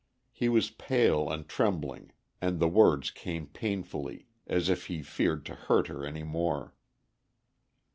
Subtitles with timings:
[0.31, 2.11] He was pale and trembling,
[2.41, 6.73] and the words came painfully, as if he feared to hurt her any more.